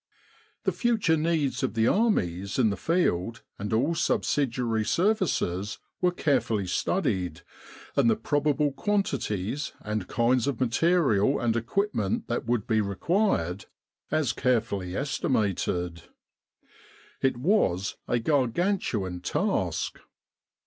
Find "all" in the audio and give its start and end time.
3.71-3.93